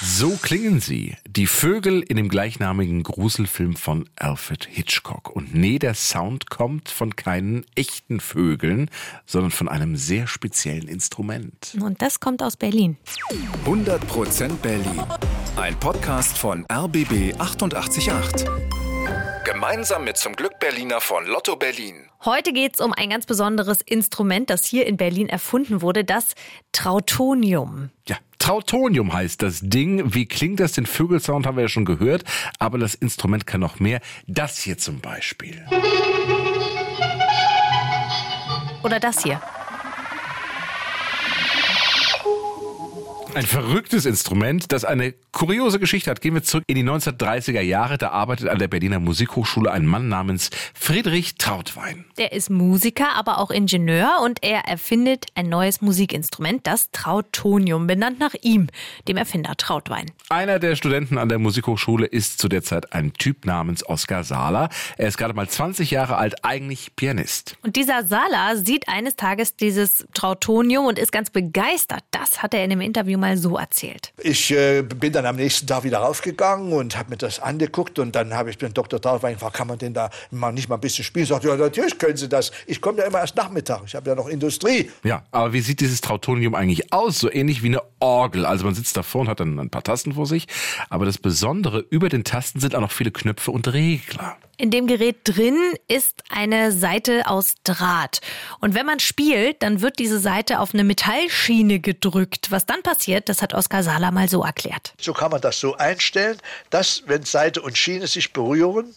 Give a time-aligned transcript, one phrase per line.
[0.00, 1.16] So klingen sie.
[1.26, 5.30] Die Vögel in dem gleichnamigen Gruselfilm von Alfred Hitchcock.
[5.30, 8.90] Und nee, der Sound kommt von keinen echten Vögeln,
[9.24, 11.76] sondern von einem sehr speziellen Instrument.
[11.80, 12.96] Und das kommt aus Berlin.
[13.64, 15.02] 100% Berlin.
[15.56, 18.46] Ein Podcast von RBB 888.
[19.44, 22.08] Gemeinsam mit zum Glück Berliner von Lotto Berlin.
[22.24, 26.34] Heute geht es um ein ganz besonderes Instrument, das hier in Berlin erfunden wurde, das
[26.72, 27.90] Trautonium.
[28.08, 30.12] Ja, Trautonium heißt das Ding.
[30.12, 30.72] Wie klingt das?
[30.72, 32.24] Den Vögelsound haben wir ja schon gehört,
[32.58, 34.02] aber das Instrument kann noch mehr.
[34.26, 35.64] Das hier zum Beispiel.
[38.82, 39.40] Oder das hier.
[43.34, 46.20] Ein verrücktes Instrument, das eine kuriose Geschichte hat.
[46.20, 47.98] Gehen wir zurück in die 1930er Jahre.
[47.98, 52.04] Da arbeitet an der Berliner Musikhochschule ein Mann namens Friedrich Trautwein.
[52.16, 58.20] Der ist Musiker, aber auch Ingenieur und er erfindet ein neues Musikinstrument, das Trautonium, benannt
[58.20, 58.68] nach ihm,
[59.08, 60.06] dem Erfinder Trautwein.
[60.28, 64.68] Einer der Studenten an der Musikhochschule ist zu der Zeit ein Typ namens Oskar Sala.
[64.96, 67.56] Er ist gerade mal 20 Jahre alt, eigentlich Pianist.
[67.62, 72.04] Und dieser Sala sieht eines Tages dieses Trautonium und ist ganz begeistert.
[72.12, 74.12] Das hat er in einem Interview mal so erzählt.
[74.22, 78.14] Ich äh, bin dann am nächsten Tag wieder raufgegangen und habe mir das angeguckt und
[78.14, 79.00] dann habe ich den Dr.
[79.00, 81.24] Trautwein gefragt, kann man denn da mal nicht mal ein bisschen spielen?
[81.24, 82.52] Sagt, ja, natürlich können Sie das.
[82.66, 83.82] Ich komme ja immer erst Nachmittag.
[83.86, 84.90] Ich habe ja noch Industrie.
[85.04, 87.18] Ja, aber wie sieht dieses Trautonium eigentlich aus?
[87.18, 88.44] So ähnlich wie eine Orgel.
[88.44, 90.46] Also man sitzt davor und hat dann ein paar Tasten vor sich.
[90.90, 94.36] Aber das Besondere, über den Tasten sind auch noch viele Knöpfe und Regler.
[94.56, 98.20] In dem Gerät drin ist eine Seite aus Draht.
[98.60, 102.50] Und wenn man spielt, dann wird diese Seite auf eine Metallschiene gedrückt.
[102.50, 104.94] Was dann passiert, das hat Oskar Sala mal so erklärt.
[105.00, 106.38] So kann man das so einstellen,
[106.70, 108.94] dass, wenn Seite und Schiene sich berühren,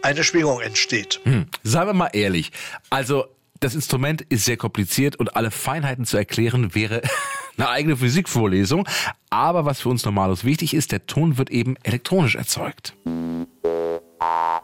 [0.00, 1.20] eine Schwingung entsteht.
[1.24, 1.46] Hm.
[1.62, 2.52] Seien wir mal ehrlich.
[2.88, 3.26] Also
[3.60, 7.02] das Instrument ist sehr kompliziert und alle Feinheiten zu erklären wäre
[7.58, 8.88] eine eigene Physikvorlesung.
[9.30, 12.94] Aber was für uns normalos wichtig ist, der Ton wird eben elektronisch erzeugt.
[14.28, 14.55] Ah.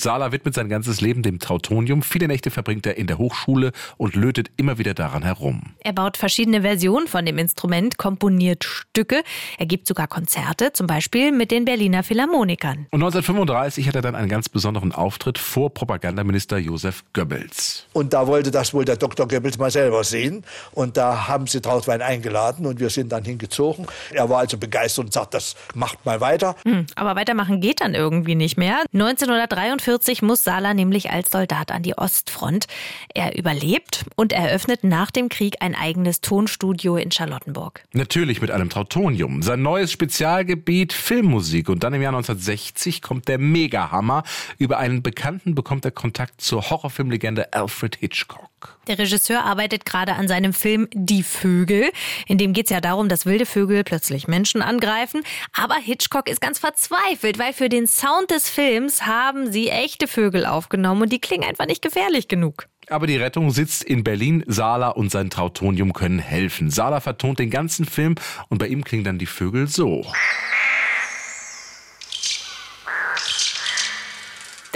[0.00, 2.02] Sala widmet sein ganzes Leben dem Trautonium.
[2.02, 5.74] Viele Nächte verbringt er in der Hochschule und lötet immer wieder daran herum.
[5.80, 9.22] Er baut verschiedene Versionen von dem Instrument, komponiert Stücke.
[9.58, 12.86] Er gibt sogar Konzerte, zum Beispiel mit den Berliner Philharmonikern.
[12.90, 17.86] Und 1935 hat er dann einen ganz besonderen Auftritt vor Propagandaminister Josef Goebbels.
[17.92, 19.28] Und da wollte das wohl der Dr.
[19.28, 20.44] Goebbels mal selber sehen.
[20.72, 23.86] Und da haben sie Trautwein eingeladen und wir sind dann hingezogen.
[24.12, 26.56] Er war also begeistert und sagt, das macht mal weiter.
[26.64, 28.82] Hm, aber weitermachen geht dann irgendwie nicht mehr.
[28.94, 32.66] 1943 1945 muss Sala nämlich als Soldat an die Ostfront.
[33.12, 37.82] Er überlebt und eröffnet nach dem Krieg ein eigenes Tonstudio in Charlottenburg.
[37.92, 39.42] Natürlich mit einem Trautonium.
[39.42, 41.68] Sein neues Spezialgebiet Filmmusik.
[41.68, 44.22] Und dann im Jahr 1960 kommt der Megahammer.
[44.58, 48.49] Über einen Bekannten bekommt er Kontakt zur Horrorfilmlegende Alfred Hitchcock.
[48.86, 51.90] Der Regisseur arbeitet gerade an seinem Film Die Vögel.
[52.26, 55.22] In dem geht es ja darum, dass wilde Vögel plötzlich Menschen angreifen.
[55.52, 60.46] Aber Hitchcock ist ganz verzweifelt, weil für den Sound des Films haben sie echte Vögel
[60.46, 62.66] aufgenommen und die klingen einfach nicht gefährlich genug.
[62.88, 64.42] Aber die Rettung sitzt in Berlin.
[64.46, 66.70] Sala und sein Trautonium können helfen.
[66.70, 68.16] Sala vertont den ganzen Film
[68.48, 70.04] und bei ihm klingen dann die Vögel so.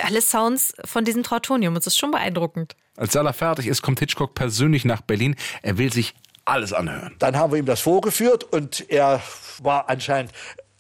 [0.04, 1.74] Alle Sounds von diesem Trautonium.
[1.74, 2.76] Das ist schon beeindruckend.
[2.96, 5.34] Als Sala fertig ist, kommt Hitchcock persönlich nach Berlin.
[5.62, 7.14] Er will sich alles anhören.
[7.18, 9.22] Dann haben wir ihm das vorgeführt und er
[9.62, 10.32] war anscheinend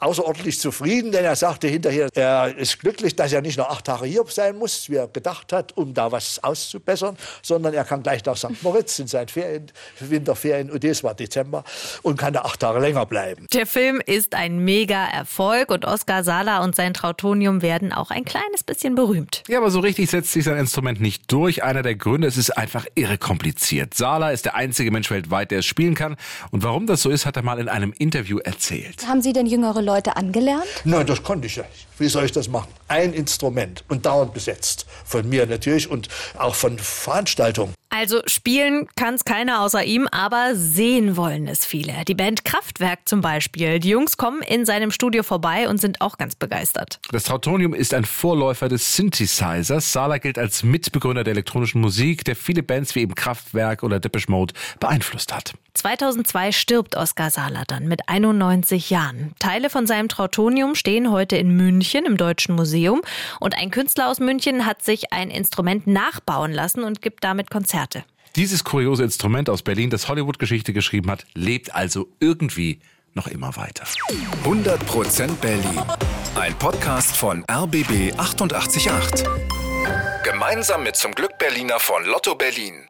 [0.04, 4.06] außerordentlich zufrieden, denn er sagte hinterher, er ist glücklich, dass er nicht noch acht Tage
[4.06, 8.24] hier sein muss, wie er gedacht hat, um da was auszubessern, sondern er kann gleich
[8.24, 8.62] nach St.
[8.62, 9.66] Moritz in seinen Ferien,
[10.00, 11.64] Winterferien, und das war Dezember,
[12.02, 13.46] und kann da acht Tage länger bleiben.
[13.52, 18.62] Der Film ist ein Mega-Erfolg und Oskar Sala und sein Trautonium werden auch ein kleines
[18.62, 19.42] bisschen berühmt.
[19.48, 21.62] Ja, aber so richtig setzt sich sein Instrument nicht durch.
[21.62, 23.94] Einer der Gründe, es ist einfach irre kompliziert.
[23.94, 26.16] Sala ist der einzige Mensch weltweit, der es spielen kann.
[26.50, 29.06] Und warum das so ist, hat er mal in einem Interview erzählt.
[29.06, 30.66] Haben Sie denn jüngere Leute Leute angelernt?
[30.84, 31.86] Nein, das konnte ich ja nicht.
[31.98, 32.68] Wie soll ich das machen?
[32.88, 34.86] Ein Instrument und dauernd besetzt.
[35.04, 37.74] Von mir natürlich und auch von Veranstaltungen.
[37.96, 42.04] Also spielen kann es keiner außer ihm, aber sehen wollen es viele.
[42.08, 43.78] Die Band Kraftwerk zum Beispiel.
[43.78, 46.98] Die Jungs kommen in seinem Studio vorbei und sind auch ganz begeistert.
[47.12, 49.92] Das Trautonium ist ein Vorläufer des Synthesizers.
[49.92, 54.28] Sala gilt als Mitbegründer der elektronischen Musik, der viele Bands wie eben Kraftwerk oder Depeche
[54.28, 55.54] Mode beeinflusst hat.
[55.74, 59.32] 2002 stirbt Oskar Sala dann mit 91 Jahren.
[59.40, 63.02] Teile von seinem Trautonium stehen heute in München im Deutschen Museum
[63.40, 67.83] und ein Künstler aus München hat sich ein Instrument nachbauen lassen und gibt damit Konzerte.
[68.36, 72.80] Dieses kuriose Instrument aus Berlin, das Hollywood-Geschichte geschrieben hat, lebt also irgendwie
[73.12, 73.84] noch immer weiter.
[74.44, 75.82] 100% Berlin.
[76.34, 79.24] Ein Podcast von RBB 888.
[80.24, 82.88] Gemeinsam mit zum Glück Berliner von Lotto Berlin.